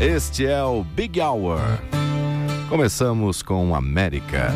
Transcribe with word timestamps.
Este 0.00 0.46
é 0.46 0.64
o 0.64 0.82
Big 0.82 1.20
Hour. 1.20 1.60
Começamos 2.70 3.42
com 3.42 3.74
América. 3.74 4.50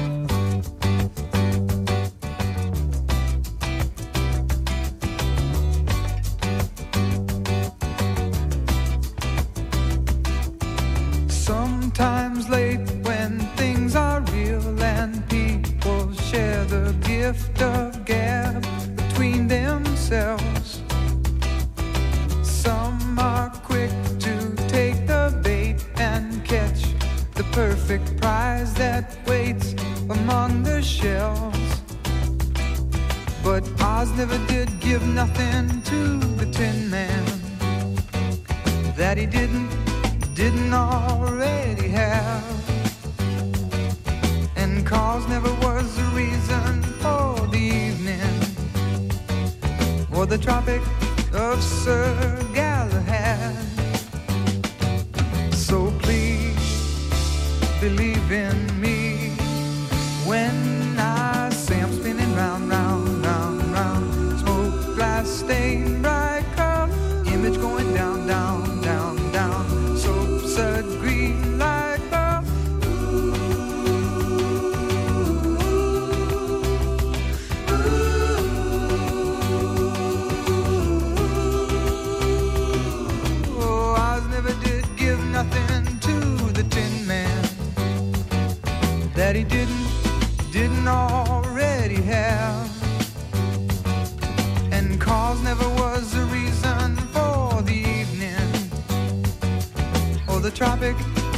the 100.45 100.51
Tropic 100.51 100.95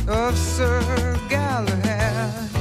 of 0.08 0.36
Sir 0.36 1.16
Galahad. 1.28 2.55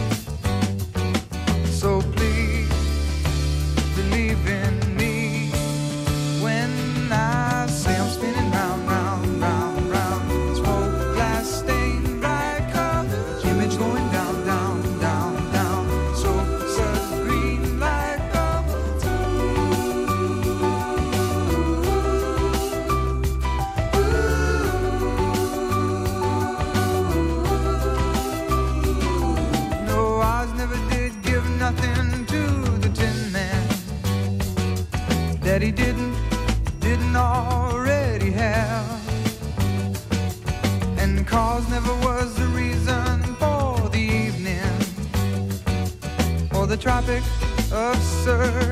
the 46.75 46.81
Tropic 46.81 47.24
of 47.72 47.96
Sir. 48.03 48.64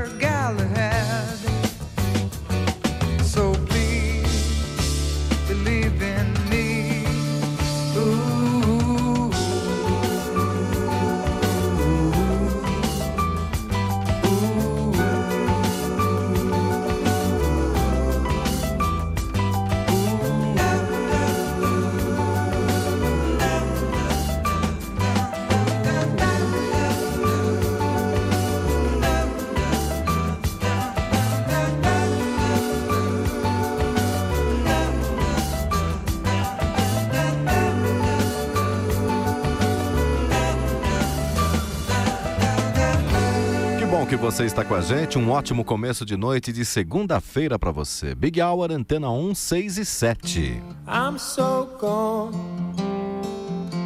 você 44.23 44.45
está 44.45 44.63
com 44.63 44.73
a 44.73 44.79
gente. 44.79 45.19
Um 45.19 45.29
ótimo 45.31 45.66
começo 45.66 46.06
de 46.06 46.16
noite 46.16 46.53
de 46.53 46.63
segunda-feira 46.63 47.59
para 47.59 47.73
você. 47.73 48.16
Big 48.16 48.41
Hour, 48.41 48.72
Antena 48.72 49.11
1, 49.11 49.35
6 49.35 49.78
e 49.79 49.85
7. 49.85 50.63
I'm 50.88 51.19
so 51.19 51.67
gone. 51.78 52.31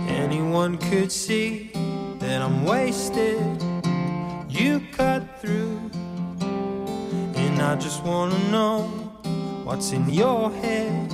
Anyone 0.07 0.77
could 0.77 1.11
see 1.11 1.71
that 2.19 2.45
I'm 2.45 2.69
wasted. 2.69 3.39
You 4.47 4.79
cut 4.95 5.23
through. 5.41 5.79
And 7.35 7.59
I 7.59 7.75
just 7.75 8.05
wanna 8.05 8.37
know 8.51 8.83
what's 9.65 9.91
in 9.91 10.07
your 10.07 10.51
head. 10.61 11.11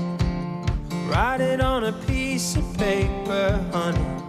Write 1.08 1.40
it 1.40 1.62
on 1.62 1.86
a 1.86 1.94
piece 2.06 2.58
of 2.58 2.66
paper, 2.78 3.58
honey. 3.72 4.23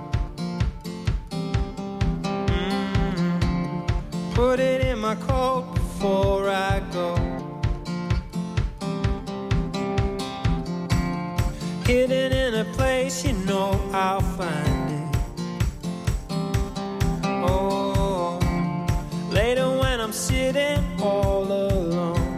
Put 4.34 4.58
it 4.58 4.80
in 4.80 4.98
my 4.98 5.14
coat 5.14 5.72
before 5.74 6.48
I 6.48 6.80
go. 6.92 7.14
Hidden 11.86 12.32
in 12.32 12.54
a 12.54 12.64
place 12.72 13.24
you 13.24 13.34
know 13.46 13.80
I'll 13.92 14.20
find 14.20 14.90
it. 15.00 15.16
Oh, 17.48 18.40
later 19.30 19.68
when 19.78 20.00
I'm 20.00 20.12
sitting 20.12 20.82
all 21.00 21.44
alone. 21.44 22.34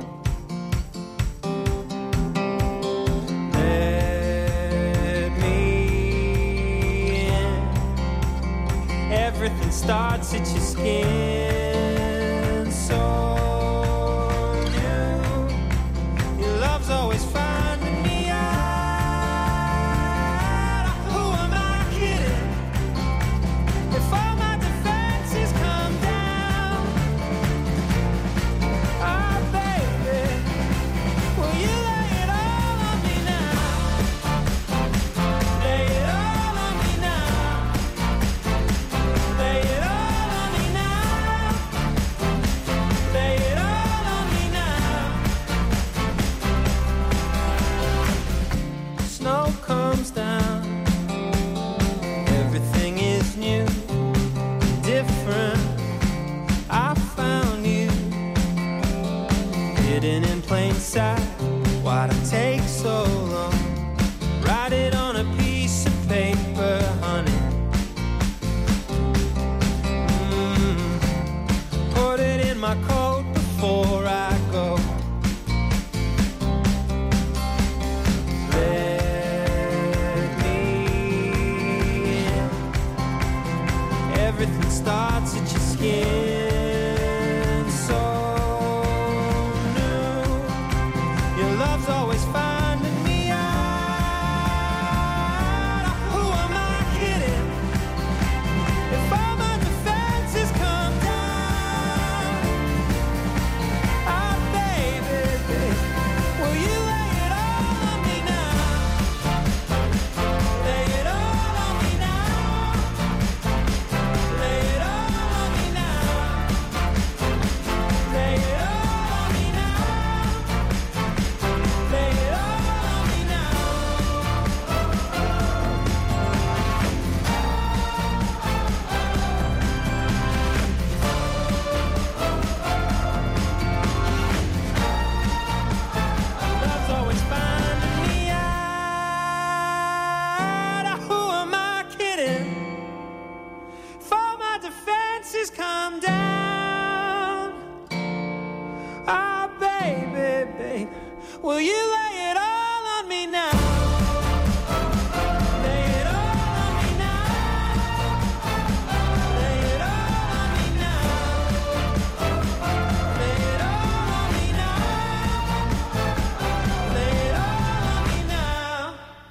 starts 9.86 10.34
at 10.34 10.48
your 10.48 10.60
skin. 10.60 11.45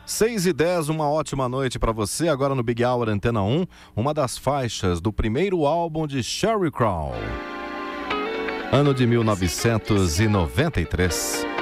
6 0.06 0.46
e 0.46 0.54
10, 0.54 0.90
uma 0.90 1.10
ótima 1.10 1.50
noite 1.50 1.80
para 1.80 1.92
você. 1.92 2.30
Agora 2.30 2.54
no 2.54 2.62
Big 2.62 2.86
Hour 2.86 3.10
Antena 3.10 3.42
1, 3.42 3.66
uma 3.96 4.14
das 4.14 4.38
faixas 4.38 5.02
do 5.02 5.12
primeiro 5.12 5.66
álbum 5.66 6.06
de 6.06 6.22
Sherry 6.22 6.70
Crow, 6.70 7.12
ano 8.72 8.94
de 8.94 9.08
1993. 9.08 11.55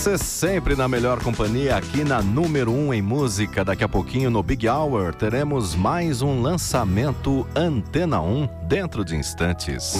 Você 0.00 0.16
sempre 0.16 0.74
na 0.74 0.88
melhor 0.88 1.22
companhia 1.22 1.76
aqui 1.76 2.02
na 2.04 2.22
número 2.22 2.72
1 2.72 2.86
um 2.86 2.94
em 2.94 3.02
música. 3.02 3.62
Daqui 3.62 3.84
a 3.84 3.88
pouquinho 3.88 4.30
no 4.30 4.42
Big 4.42 4.66
Hour 4.66 5.14
teremos 5.14 5.74
mais 5.74 6.22
um 6.22 6.40
lançamento 6.40 7.46
Antena 7.54 8.18
1 8.18 8.48
dentro 8.62 9.04
de 9.04 9.14
instantes. 9.14 9.96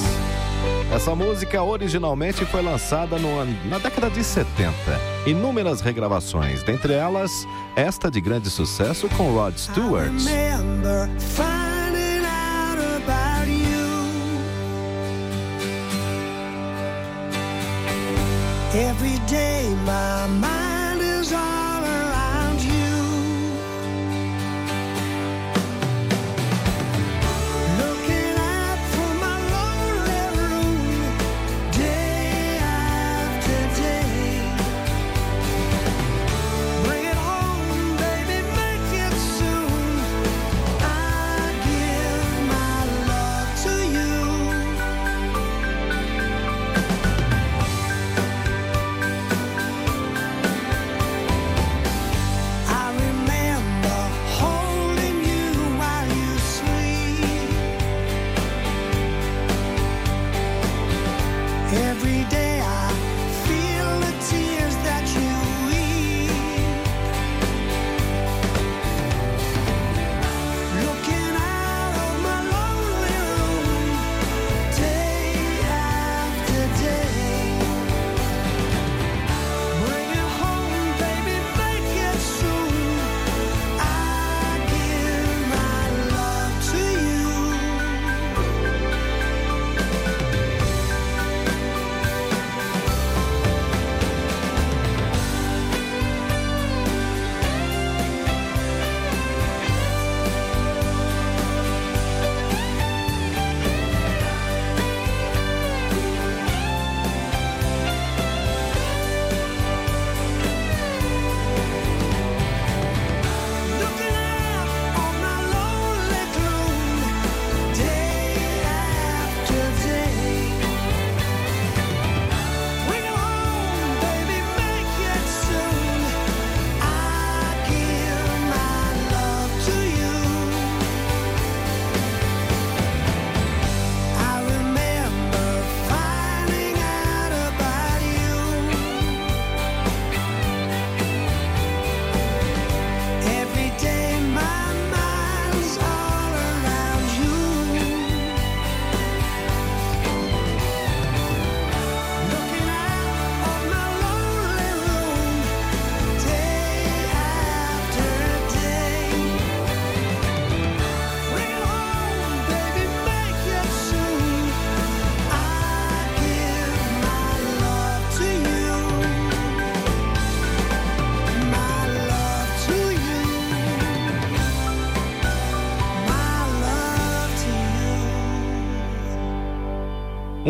Essa 0.90 1.14
música 1.14 1.62
originalmente 1.62 2.46
foi 2.46 2.62
lançada 2.62 3.18
no, 3.18 3.44
na 3.68 3.78
década 3.78 4.08
de 4.08 4.24
70. 4.24 4.72
Inúmeras 5.26 5.82
regravações, 5.82 6.62
dentre 6.62 6.94
elas 6.94 7.46
esta 7.76 8.10
de 8.10 8.22
grande 8.22 8.48
sucesso 8.48 9.06
com 9.10 9.34
Rod 9.34 9.54
Stewart. 9.58 10.14
Every 18.72 19.18
day 19.26 19.74
my 19.84 20.28
mind 20.28 20.69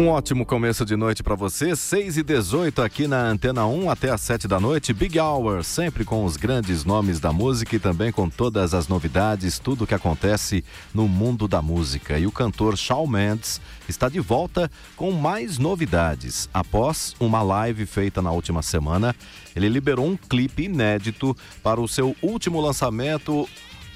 Um 0.00 0.08
ótimo 0.08 0.46
começo 0.46 0.82
de 0.86 0.96
noite 0.96 1.22
para 1.22 1.34
você, 1.34 1.76
6 1.76 2.16
e 2.16 2.22
18 2.22 2.80
aqui 2.80 3.06
na 3.06 3.20
Antena 3.20 3.66
1 3.66 3.90
até 3.90 4.08
às 4.08 4.22
7 4.22 4.48
da 4.48 4.58
noite, 4.58 4.94
Big 4.94 5.20
Hour, 5.20 5.62
sempre 5.62 6.06
com 6.06 6.24
os 6.24 6.38
grandes 6.38 6.86
nomes 6.86 7.20
da 7.20 7.34
música 7.34 7.76
e 7.76 7.78
também 7.78 8.10
com 8.10 8.26
todas 8.30 8.72
as 8.72 8.88
novidades, 8.88 9.58
tudo 9.58 9.86
que 9.86 9.94
acontece 9.94 10.64
no 10.94 11.06
mundo 11.06 11.46
da 11.46 11.60
música. 11.60 12.18
E 12.18 12.26
o 12.26 12.32
cantor 12.32 12.78
Shawn 12.78 13.06
Mendes 13.06 13.60
está 13.86 14.08
de 14.08 14.20
volta 14.20 14.70
com 14.96 15.12
mais 15.12 15.58
novidades. 15.58 16.48
Após 16.54 17.14
uma 17.20 17.42
live 17.42 17.84
feita 17.84 18.22
na 18.22 18.30
última 18.30 18.62
semana, 18.62 19.14
ele 19.54 19.68
liberou 19.68 20.06
um 20.06 20.16
clipe 20.16 20.62
inédito 20.62 21.36
para 21.62 21.78
o 21.78 21.86
seu 21.86 22.16
último 22.22 22.58
lançamento, 22.58 23.46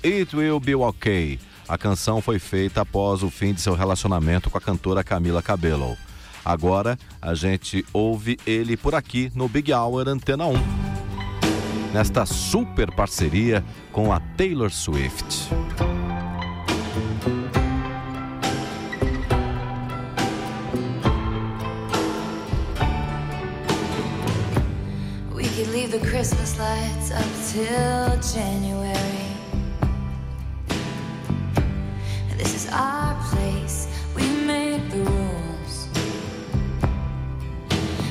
It 0.04 0.36
Will 0.36 0.60
Be 0.60 0.74
Okay. 0.74 1.38
A 1.66 1.78
canção 1.78 2.20
foi 2.20 2.38
feita 2.38 2.82
após 2.82 3.22
o 3.22 3.30
fim 3.30 3.54
de 3.54 3.60
seu 3.60 3.74
relacionamento 3.74 4.50
com 4.50 4.58
a 4.58 4.60
cantora 4.60 5.02
Camila 5.02 5.42
Cabello. 5.42 5.96
Agora 6.44 6.98
a 7.22 7.34
gente 7.34 7.84
ouve 7.92 8.38
ele 8.46 8.76
por 8.76 8.94
aqui 8.94 9.32
no 9.34 9.48
Big 9.48 9.72
Hour 9.72 10.08
Antena 10.08 10.46
1. 10.46 10.52
Nesta 11.94 12.26
super 12.26 12.92
parceria 12.94 13.64
com 13.90 14.12
a 14.12 14.20
Taylor 14.36 14.70
Swift. 14.70 15.48
We 25.32 25.44
could 25.44 25.70
leave 25.70 25.92
the 25.92 26.00
Christmas 26.00 26.58
lights 26.58 27.10
up 27.10 27.24
till 27.50 28.20
January. 28.20 29.23
This 32.44 32.66
is 32.66 32.72
our 32.72 33.14
place, 33.30 33.88
we 34.14 34.28
make 34.44 34.90
the 34.90 34.98
rules. 34.98 35.88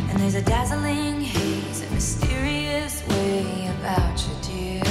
And 0.09 0.19
there's 0.19 0.33
a 0.33 0.41
dazzling 0.41 1.21
haze, 1.21 1.83
a 1.83 1.93
mysterious 1.93 3.07
way 3.09 3.67
about 3.77 4.25
you, 4.25 4.33
dear. 4.41 4.83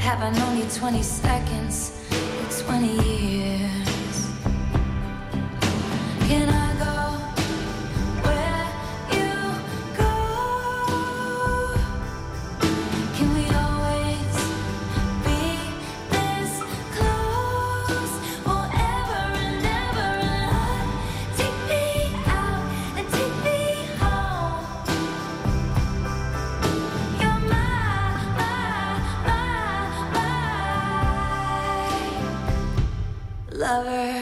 Have 0.00 0.22
I 0.22 0.30
known 0.36 0.58
you 0.58 0.64
20 0.74 1.04
seconds 1.04 1.92
or 2.10 2.64
20 2.64 2.88
years? 2.88 4.30
Can 6.26 6.48
I 6.48 6.63
lover. 33.64 34.20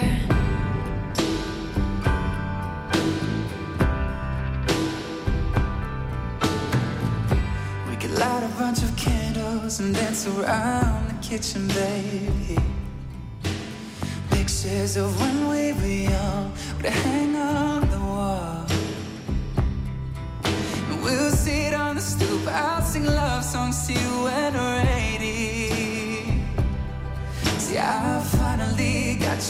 We 7.89 7.97
could 7.97 8.15
light 8.23 8.45
a 8.45 8.53
bunch 8.57 8.83
of 8.85 8.97
candles 8.97 9.81
and 9.81 9.95
dance 9.95 10.29
around 10.29 11.09
the 11.09 11.19
kitchen, 11.29 11.67
baby. 11.69 12.57
Pictures 14.31 14.97
of 14.97 15.09
when 15.21 15.49
we 15.51 15.73
were 15.73 16.11
young 16.13 16.53
would 16.77 16.87
hang 16.87 17.32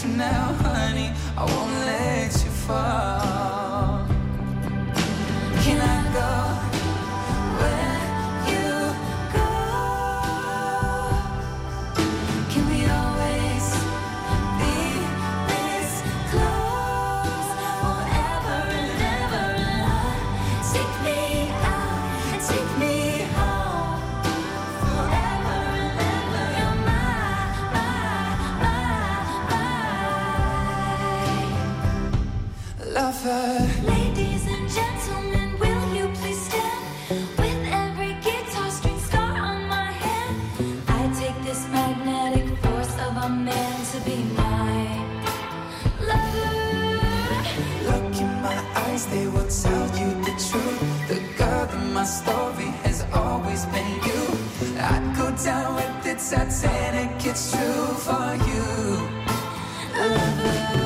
you 0.01 0.09
now, 0.09 0.53
honey. 0.63 1.11
I 1.37 1.45
won't 1.45 1.71
let 1.85 2.33
you 2.43 2.51
fall. 2.65 3.22
it's 56.13 56.25
satanic, 56.25 57.25
it's 57.25 57.51
true 57.51 57.87
for 58.05 58.35
you. 58.45 58.63
Lover. 59.97 60.82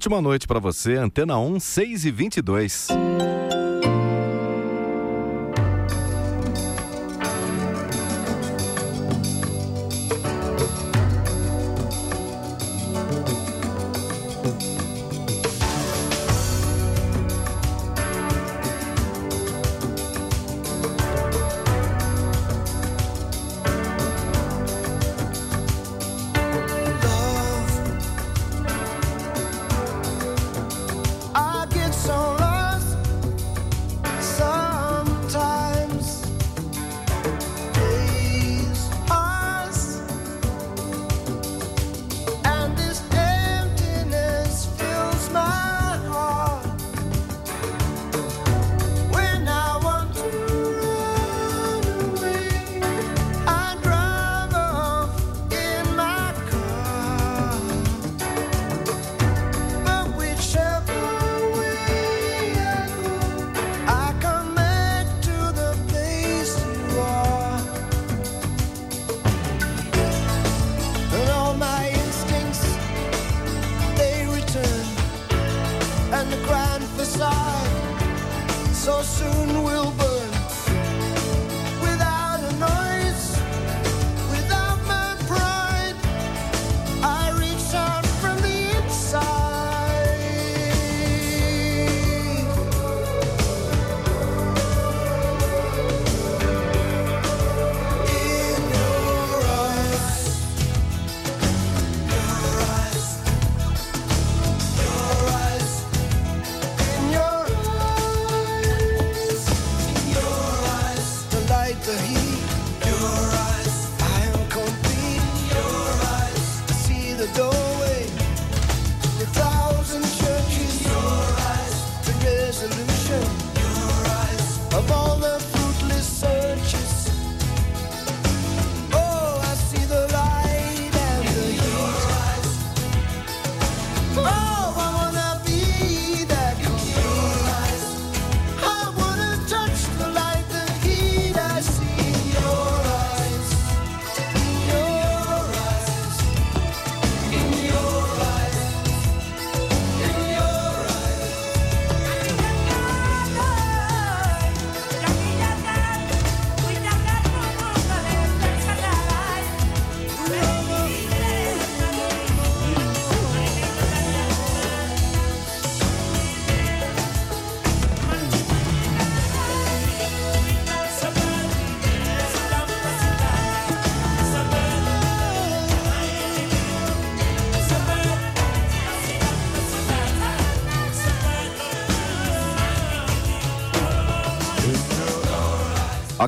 ótima 0.00 0.22
noite 0.22 0.46
para 0.46 0.58
você, 0.58 0.94
Antena 0.96 1.38
1, 1.38 1.60
6 1.60 2.04
e 2.06 2.10
22. 2.10 2.88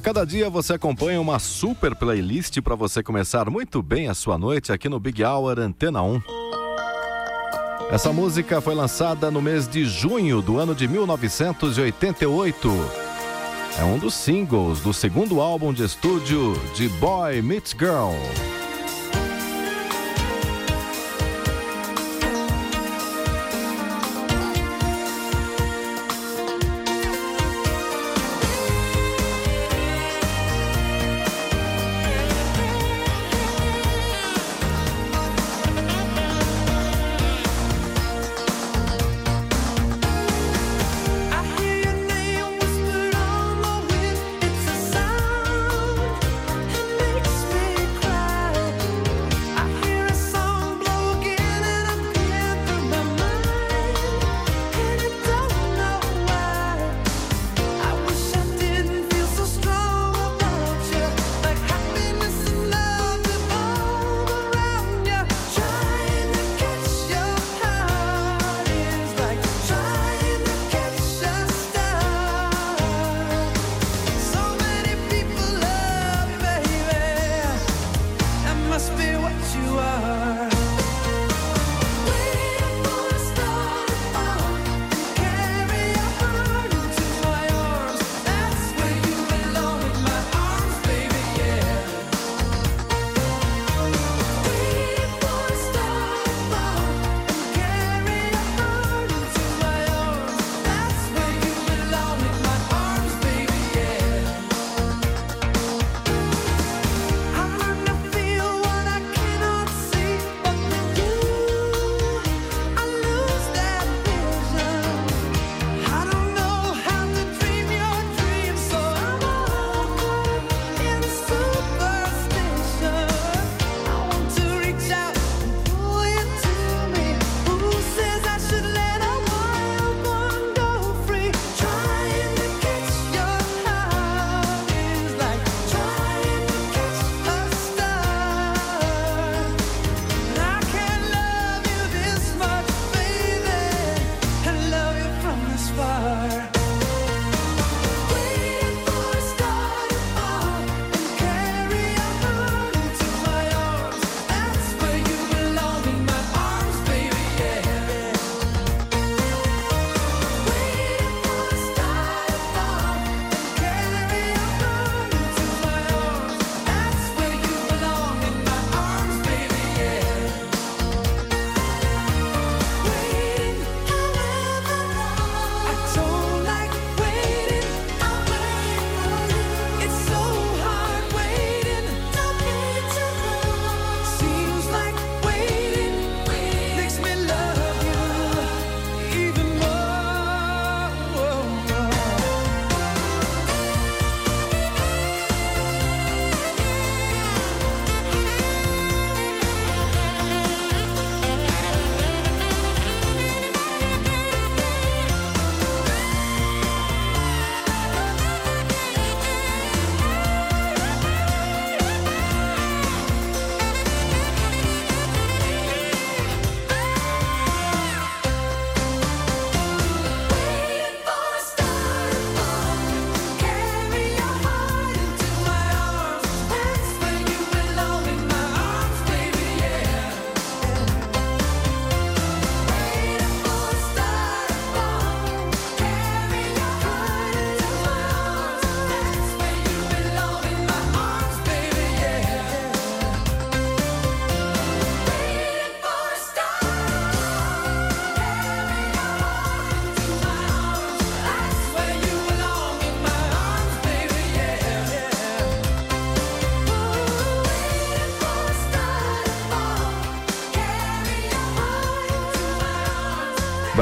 cada 0.03 0.27
dia 0.27 0.51
você 0.51 0.73
acompanha 0.75 1.21
uma 1.21 1.39
super 1.39 1.95
playlist 1.95 2.61
para 2.61 2.75
você 2.75 3.05
começar 3.05 3.49
muito 3.49 3.81
bem 3.81 4.09
a 4.09 4.15
sua 4.15 4.37
noite 4.37 4.73
aqui 4.73 4.89
no 4.89 4.99
Big 4.99 5.23
Hour 5.23 5.61
Antena 5.61 6.03
1. 6.03 6.21
Essa 7.89 8.13
música 8.13 8.61
foi 8.61 8.75
lançada 8.75 9.31
no 9.31 9.41
mês 9.41 9.69
de 9.69 9.85
junho 9.85 10.43
do 10.43 10.59
ano 10.59 10.75
de 10.75 10.89
1988. 10.89 12.69
É 13.79 13.85
um 13.85 13.97
dos 13.97 14.15
singles 14.15 14.81
do 14.81 14.93
segundo 14.93 15.41
álbum 15.41 15.73
de 15.73 15.85
estúdio 15.85 16.61
de 16.75 16.89
Boy 16.89 17.41
Meets 17.41 17.73
Girl. 17.79 18.17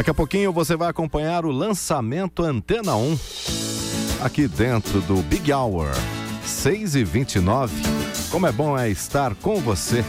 Daqui 0.00 0.08
a 0.08 0.14
pouquinho 0.14 0.50
você 0.50 0.76
vai 0.76 0.88
acompanhar 0.88 1.44
o 1.44 1.50
lançamento 1.50 2.42
Antena 2.42 2.96
1 2.96 3.18
aqui 4.22 4.48
dentro 4.48 5.02
do 5.02 5.16
Big 5.24 5.52
Hour 5.52 5.90
6 6.42 6.94
e 6.94 7.04
29. 7.04 7.82
Como 8.30 8.46
é 8.46 8.50
bom 8.50 8.78
é 8.78 8.88
estar 8.88 9.34
com 9.34 9.56
você. 9.56 10.02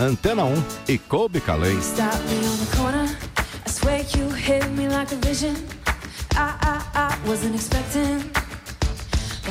Antena 0.00 0.44
1 0.44 0.64
e 0.88 0.96
Kobe 0.96 1.42
Calais. 1.42 1.92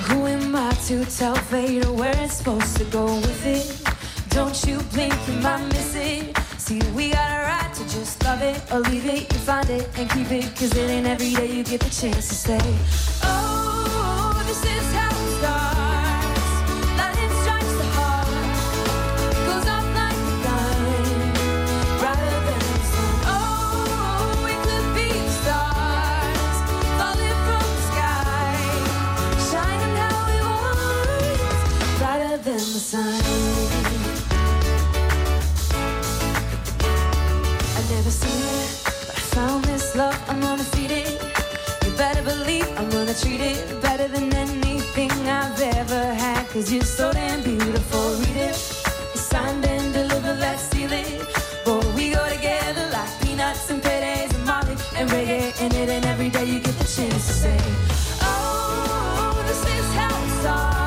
Who 0.10 0.26
am 0.26 0.56
I 0.56 0.74
to 0.88 1.06
tell 1.06 1.36
fate 1.36 1.86
where 1.86 2.18
it's 2.24 2.38
supposed 2.38 2.78
to 2.78 2.86
go 2.86 3.06
with 3.06 3.46
it? 3.46 3.84
Don't 4.30 4.68
you 4.68 4.80
blink, 4.92 5.14
you 5.28 5.36
might 5.36 5.64
miss 5.72 5.96
it. 5.96 6.47
See, 6.68 6.82
we 6.94 7.12
got 7.12 7.32
a 7.32 7.44
right 7.46 7.74
to 7.76 7.84
just 7.84 8.22
love 8.26 8.42
it 8.42 8.62
or 8.74 8.80
leave 8.82 9.06
it. 9.06 9.32
You 9.32 9.40
find 9.40 9.70
it 9.70 9.88
and 9.98 10.10
keep 10.10 10.30
it, 10.32 10.54
cause 10.54 10.76
it 10.76 10.90
ain't 10.90 11.08
every 11.08 11.32
day 11.32 11.50
you 11.50 11.64
get 11.64 11.80
the 11.80 11.90
chance 11.90 12.28
to 12.28 12.36
say, 12.36 12.60
Oh, 13.24 14.44
this 14.46 14.62
is 14.66 14.94
how 14.94 15.08
it 15.08 15.30
starts. 15.40 16.44
Lightning 17.00 17.32
strikes 17.40 17.72
the 17.80 17.88
heart, 17.96 18.28
goes 19.48 19.66
off 19.76 19.88
like 19.96 20.20
a 20.28 20.36
gun, 20.44 21.32
brighter 22.04 22.36
than 22.48 22.60
the 22.60 22.84
sun. 22.92 23.16
Oh, 23.32 24.44
we 24.44 24.52
could 24.68 24.88
be 24.92 25.08
stars, 25.40 26.58
falling 27.00 27.40
from 27.48 27.64
the 27.64 27.84
sky, 27.92 28.60
shining 29.48 29.96
how 30.04 30.20
we 30.28 30.38
want, 30.52 31.98
brighter 31.98 32.36
than 32.44 32.60
the 32.60 32.82
sun. 32.92 33.27
I'm 42.64 42.90
gonna 42.90 43.14
treat 43.14 43.42
it 43.42 43.82
better 43.82 44.08
than 44.08 44.34
anything 44.34 45.12
I've 45.28 45.60
ever 45.62 46.14
had. 46.14 46.48
Cause 46.50 46.72
you're 46.72 46.82
so 47.00 47.12
damn 47.12 47.44
beautiful. 47.44 48.16
Read 48.22 48.38
it, 48.50 48.56
signed 48.56 49.66
and 49.66 49.94
delivered, 49.94 50.40
let's 50.40 50.64
seal 50.64 50.92
it. 50.92 51.22
Boy, 51.66 51.82
we 51.96 52.12
go 52.12 52.24
together 52.30 52.90
like 52.92 53.12
peanuts 53.22 53.70
and 53.70 53.82
paydays 53.82 54.34
and 54.34 54.46
molly 54.46 54.76
and 54.96 55.10
reggae. 55.10 55.62
And 55.62 55.74
it 55.74 55.90
ain't 55.90 56.06
every 56.06 56.30
day 56.30 56.46
you 56.46 56.60
get 56.60 56.76
the 56.76 56.90
chance 56.96 57.28
to 57.28 57.34
say, 57.44 57.58
Oh, 58.22 59.44
this 59.48 59.62
is 59.76 59.94
how 59.94 60.24
it's 60.26 60.46
all. 60.46 60.87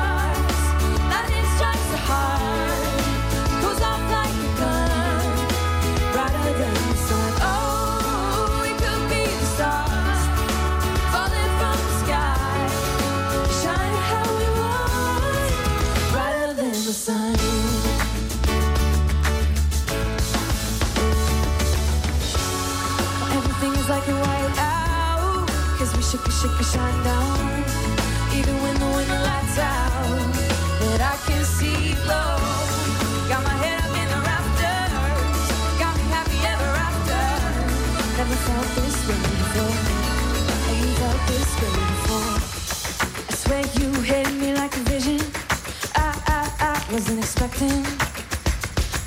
Shake 26.11 26.25
and 26.25 26.33
shook 26.33 26.51
and 26.57 26.65
shine 26.65 27.03
down. 27.05 27.63
Even 28.35 28.61
when 28.61 28.75
the 28.79 28.85
wind 28.85 29.07
lights 29.23 29.57
out, 29.57 30.19
that 30.81 30.99
I 30.99 31.15
can 31.23 31.41
see 31.45 31.95
glow. 32.03 32.35
Got 33.31 33.41
my 33.47 33.55
head 33.63 33.79
up 33.79 33.95
in 33.95 34.07
the 34.11 34.19
rafters, 34.19 34.91
got 35.79 35.95
me 35.95 36.03
happy 36.11 36.39
ever 36.51 36.71
after. 36.83 37.23
Never 38.19 38.35
felt 38.43 38.67
this 38.75 38.97
way 39.07 39.23
before. 39.39 39.75
I 40.67 40.71
ain't 40.83 40.97
felt 40.99 41.21
this 41.31 41.51
way 41.61 41.73
before. 41.95 42.31
I 43.29 43.33
swear 43.43 43.63
you 43.79 43.89
hit 44.01 44.27
me 44.33 44.53
like 44.53 44.75
a 44.75 44.83
vision. 44.91 45.21
I, 45.95 46.11
I, 46.27 46.75
I 46.75 46.91
wasn't 46.91 47.19
expecting. 47.19 47.83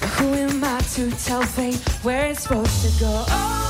But 0.00 0.08
who 0.16 0.32
am 0.32 0.64
I 0.64 0.80
to 0.94 1.10
tell 1.22 1.42
fate 1.42 1.84
where 2.02 2.28
it's 2.28 2.44
supposed 2.44 2.80
to 2.82 3.00
go? 3.04 3.24
Oh. 3.28 3.63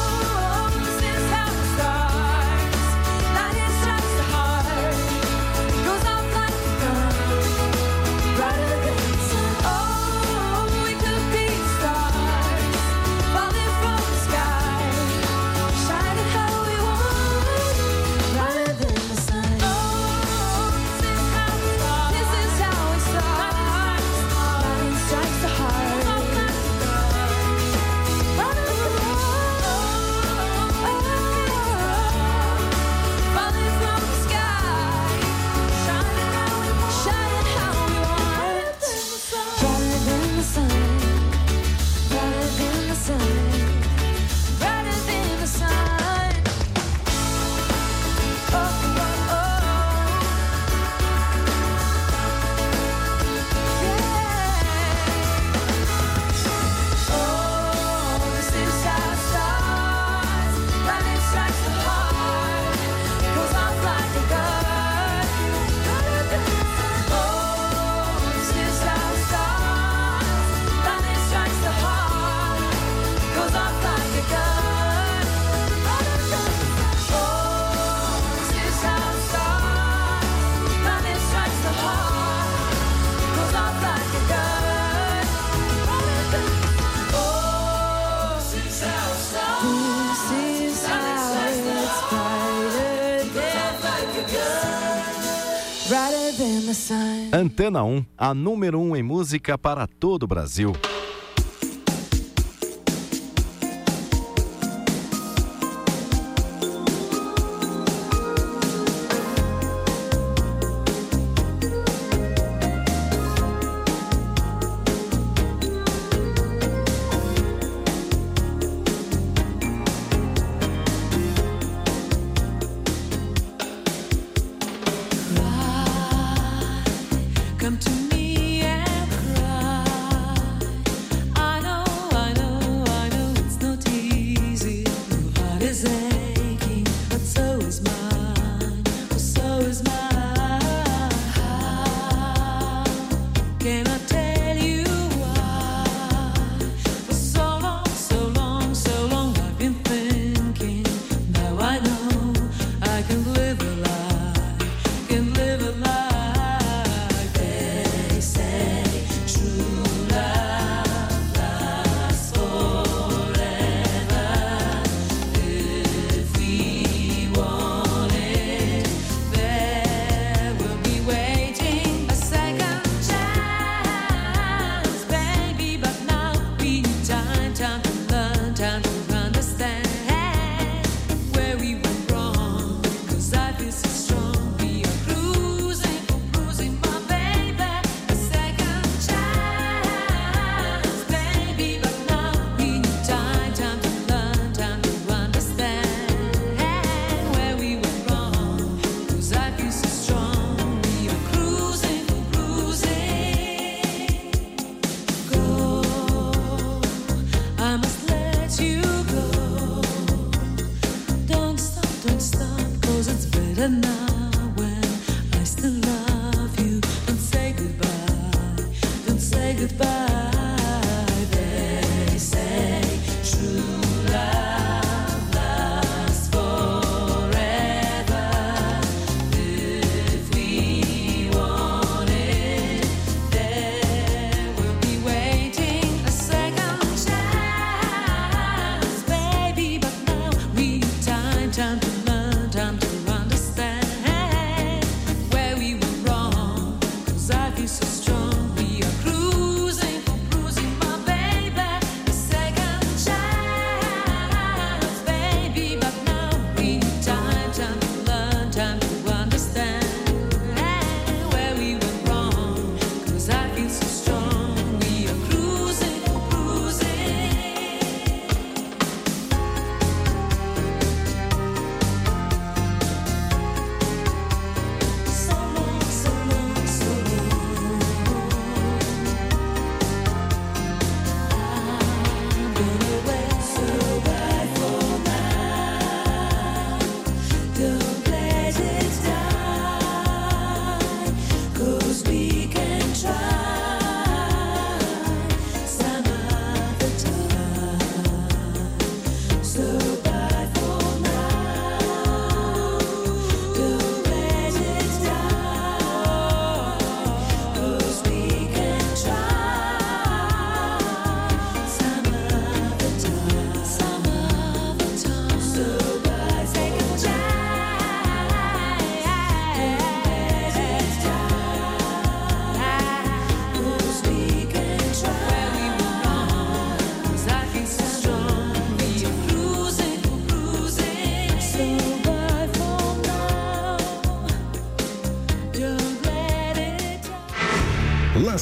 Antena 97.30 97.84
1, 97.84 98.06
a 98.16 98.32
número 98.32 98.80
1 98.80 98.96
em 98.96 99.02
música 99.02 99.58
para 99.58 99.86
todo 99.86 100.22
o 100.22 100.26
Brasil. 100.26 100.72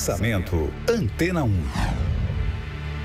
Lançamento 0.02 0.68
Antena 0.90 1.44
1. 1.44 1.52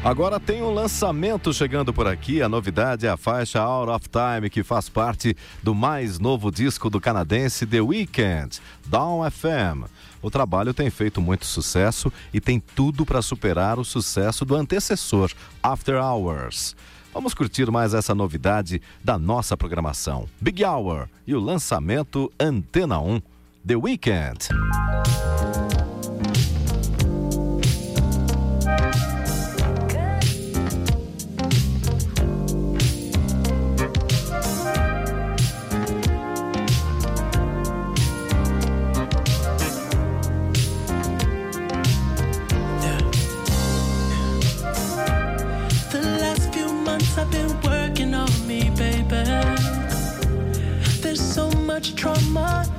Agora 0.03 0.39
tem 0.39 0.63
um 0.63 0.73
lançamento 0.73 1.53
chegando 1.53 1.93
por 1.93 2.07
aqui. 2.07 2.41
A 2.41 2.49
novidade 2.49 3.05
é 3.05 3.09
a 3.09 3.15
faixa 3.15 3.61
Out 3.61 3.91
of 3.91 4.09
Time, 4.09 4.49
que 4.49 4.63
faz 4.63 4.89
parte 4.89 5.37
do 5.61 5.75
mais 5.75 6.17
novo 6.17 6.49
disco 6.49 6.89
do 6.89 6.99
canadense 6.99 7.67
The 7.67 7.81
Weeknd, 7.81 8.59
Down 8.87 9.29
FM. 9.29 9.87
O 10.23 10.31
trabalho 10.31 10.73
tem 10.73 10.89
feito 10.89 11.21
muito 11.21 11.45
sucesso 11.45 12.11
e 12.33 12.41
tem 12.41 12.59
tudo 12.59 13.05
para 13.05 13.21
superar 13.21 13.77
o 13.77 13.85
sucesso 13.85 14.43
do 14.43 14.55
antecessor, 14.55 15.31
After 15.61 16.01
Hours. 16.03 16.75
Vamos 17.13 17.35
curtir 17.35 17.69
mais 17.69 17.93
essa 17.93 18.15
novidade 18.15 18.81
da 19.03 19.19
nossa 19.19 19.55
programação. 19.55 20.27
Big 20.41 20.65
Hour 20.65 21.07
e 21.27 21.35
o 21.35 21.39
lançamento 21.39 22.33
Antena 22.39 22.99
1 22.99 23.21
The 23.67 23.75
Weeknd. 23.75 24.47
much 51.77 51.93
trauma. 51.95 52.76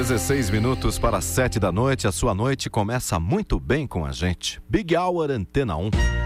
16 0.00 0.48
minutos 0.48 0.98
para 0.98 1.20
7 1.20 1.60
da 1.60 1.70
noite, 1.70 2.08
a 2.08 2.12
sua 2.12 2.34
noite 2.34 2.70
começa 2.70 3.20
muito 3.20 3.60
bem 3.60 3.86
com 3.86 4.06
a 4.06 4.12
gente. 4.12 4.58
Big 4.66 4.96
Hour 4.96 5.30
Antena 5.30 5.76
1. 5.76 6.19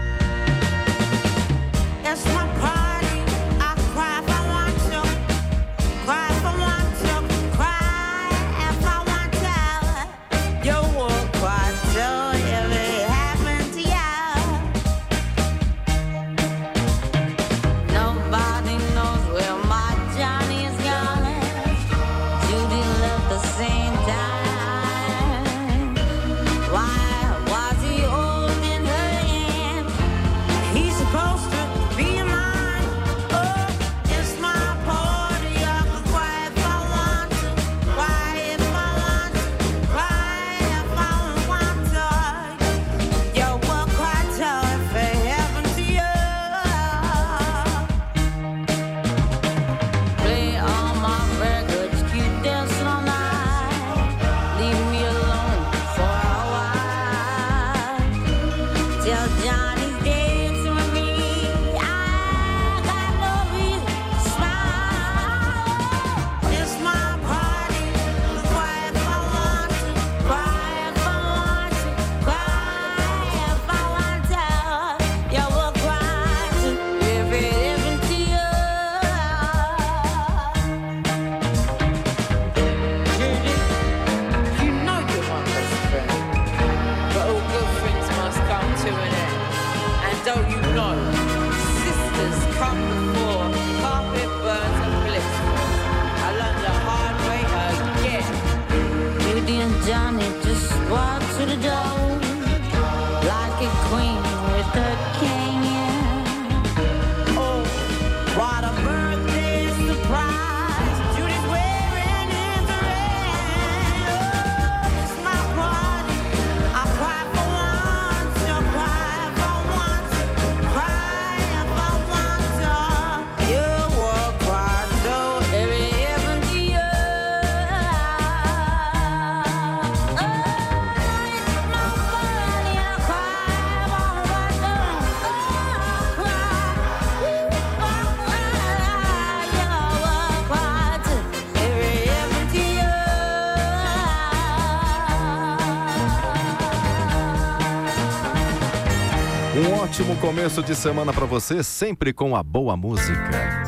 Um 149.57 149.71
ótimo 149.79 150.17
começo 150.17 150.61
de 150.61 150.75
semana 150.75 151.13
para 151.13 151.25
você, 151.25 151.63
sempre 151.63 152.11
com 152.11 152.35
a 152.35 152.43
boa 152.43 152.75
música. 152.75 153.63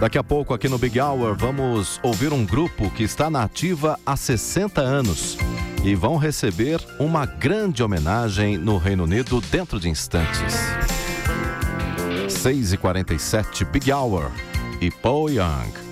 Daqui 0.00 0.18
a 0.18 0.24
pouco, 0.24 0.52
aqui 0.52 0.68
no 0.68 0.78
Big 0.78 1.00
Hour, 1.00 1.36
vamos 1.38 2.00
ouvir 2.02 2.32
um 2.32 2.44
grupo 2.44 2.90
que 2.90 3.04
está 3.04 3.30
na 3.30 3.44
ativa 3.44 3.96
há 4.04 4.16
60 4.16 4.80
anos 4.80 5.38
e 5.84 5.94
vão 5.94 6.16
receber 6.16 6.80
uma 6.98 7.24
grande 7.24 7.84
homenagem 7.84 8.58
no 8.58 8.78
Reino 8.78 9.04
Unido 9.04 9.40
dentro 9.42 9.78
de 9.78 9.88
instantes. 9.88 10.56
6h47, 12.26 13.64
Big 13.70 13.92
Hour 13.92 14.32
e 14.80 14.90
Paul 14.90 15.30
Young. 15.30 15.85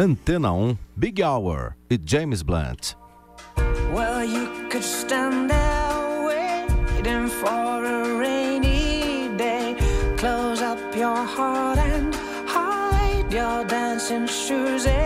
Antena 0.00 0.50
1, 0.50 0.78
Big 0.98 1.20
Hour 1.20 1.76
e 1.90 1.98
James 1.98 2.42
Blunt. 2.42 2.96
Well, 3.92 4.24
you 4.24 4.66
could 4.70 4.82
stand 4.82 5.50
there 5.50 6.24
waiting 6.24 7.28
for 7.28 7.84
a 7.84 8.16
rainy 8.16 9.28
day. 9.36 9.76
Close 10.16 10.62
up 10.62 10.78
your 10.96 11.14
heart 11.14 11.76
and 11.76 12.14
hide 12.48 13.30
your 13.30 13.62
dancing 13.66 14.26
shoes. 14.26 14.86
In. 14.86 14.99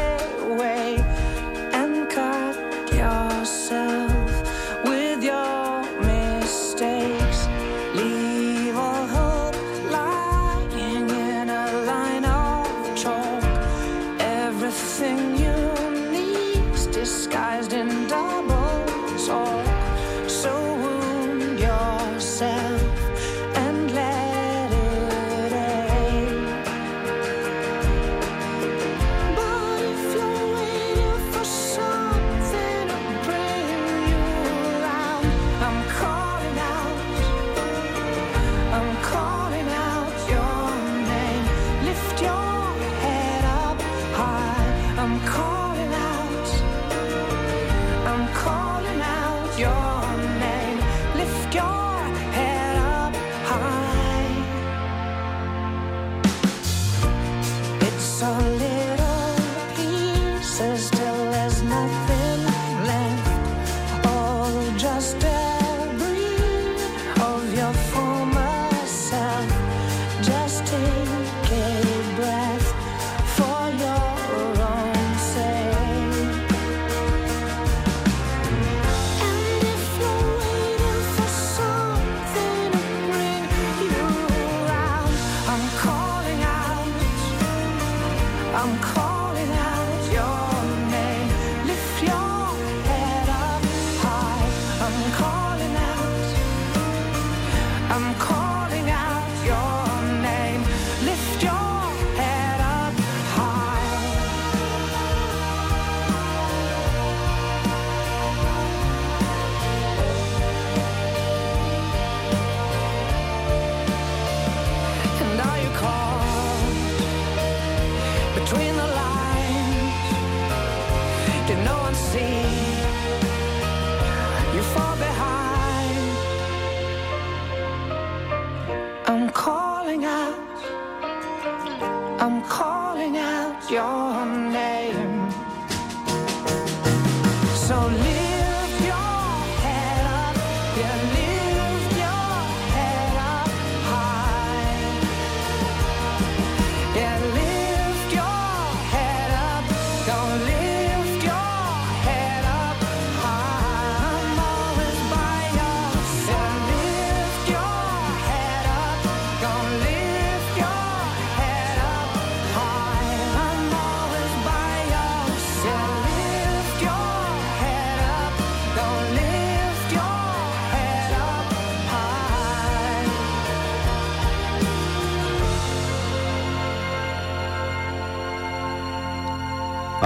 so 137.67 137.87
live 137.87 138.24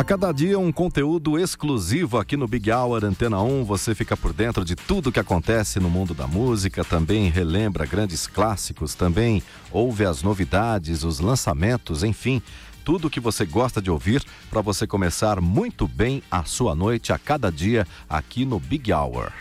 cada 0.04 0.30
dia 0.30 0.56
um 0.58 0.70
conteúdo 0.70 1.38
exclusivo 1.38 2.18
aqui 2.18 2.36
no 2.36 2.46
Big 2.46 2.70
Hour 2.70 3.04
Antena 3.04 3.42
1. 3.42 3.64
Você 3.64 3.96
fica 3.96 4.16
por 4.16 4.32
dentro 4.32 4.64
de 4.64 4.76
tudo 4.76 5.10
que 5.10 5.18
acontece 5.18 5.80
no 5.80 5.90
mundo 5.90 6.14
da 6.14 6.24
música, 6.24 6.84
também 6.84 7.28
relembra 7.28 7.84
grandes 7.84 8.26
clássicos, 8.26 8.94
também 8.94 9.42
ouve 9.72 10.04
as 10.04 10.22
novidades, 10.22 11.02
os 11.02 11.18
lançamentos, 11.18 12.04
enfim, 12.04 12.40
tudo 12.84 13.10
que 13.10 13.18
você 13.18 13.44
gosta 13.44 13.82
de 13.82 13.90
ouvir 13.90 14.22
para 14.48 14.60
você 14.60 14.86
começar 14.86 15.40
muito 15.40 15.88
bem 15.88 16.22
a 16.30 16.44
sua 16.44 16.76
noite 16.76 17.12
a 17.12 17.18
cada 17.18 17.50
dia 17.50 17.84
aqui 18.08 18.44
no 18.44 18.60
Big 18.60 18.92
Hour. 18.92 19.32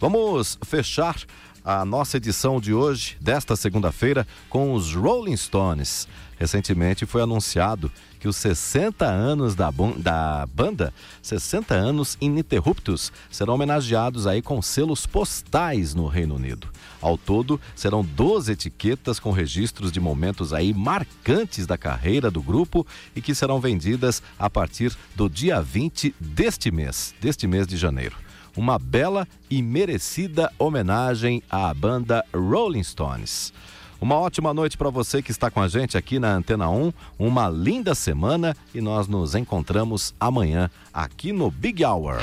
Vamos 0.00 0.58
fechar 0.64 1.16
a 1.62 1.84
nossa 1.84 2.16
edição 2.16 2.60
de 2.62 2.72
hoje, 2.72 3.18
desta 3.20 3.54
segunda-feira, 3.54 4.26
com 4.48 4.72
os 4.72 4.94
Rolling 4.94 5.36
Stones. 5.36 6.08
Recentemente 6.38 7.04
foi 7.04 7.20
anunciado 7.20 7.92
que 8.18 8.28
os 8.28 8.36
60 8.36 9.06
anos 9.06 9.54
da, 9.54 9.70
da 9.96 10.46
banda, 10.52 10.92
60 11.22 11.74
anos 11.74 12.16
ininterruptos, 12.20 13.12
serão 13.30 13.54
homenageados 13.54 14.26
aí 14.26 14.42
com 14.42 14.60
selos 14.60 15.06
postais 15.06 15.94
no 15.94 16.06
Reino 16.06 16.34
Unido. 16.34 16.68
Ao 17.00 17.16
todo, 17.16 17.60
serão 17.74 18.04
12 18.04 18.52
etiquetas 18.52 19.20
com 19.20 19.30
registros 19.30 19.92
de 19.92 20.00
momentos 20.00 20.52
aí 20.52 20.74
marcantes 20.74 21.66
da 21.66 21.78
carreira 21.78 22.30
do 22.30 22.42
grupo 22.42 22.86
e 23.14 23.22
que 23.22 23.34
serão 23.34 23.60
vendidas 23.60 24.22
a 24.38 24.50
partir 24.50 24.96
do 25.14 25.28
dia 25.28 25.60
20 25.62 26.14
deste 26.18 26.70
mês, 26.70 27.14
deste 27.20 27.46
mês 27.46 27.66
de 27.66 27.76
janeiro 27.76 28.16
uma 28.58 28.76
bela 28.76 29.26
e 29.48 29.62
merecida 29.62 30.52
homenagem 30.58 31.40
à 31.48 31.72
banda 31.72 32.24
Rolling 32.34 32.82
Stones. 32.82 33.52
Uma 34.00 34.16
ótima 34.16 34.54
noite 34.54 34.76
para 34.78 34.90
você 34.90 35.20
que 35.20 35.32
está 35.32 35.50
com 35.50 35.60
a 35.60 35.66
gente 35.66 35.98
aqui 35.98 36.20
na 36.20 36.32
Antena 36.32 36.70
1, 36.70 36.92
uma 37.18 37.48
linda 37.48 37.96
semana 37.96 38.56
e 38.72 38.80
nós 38.80 39.08
nos 39.08 39.34
encontramos 39.34 40.14
amanhã 40.20 40.70
aqui 40.94 41.32
no 41.32 41.50
Big 41.50 41.84
Hour. 41.84 42.18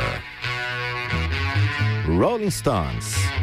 Rolling 2.08 2.52
Stones. 2.52 3.35